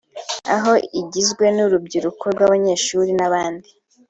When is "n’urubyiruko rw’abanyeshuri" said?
1.55-3.11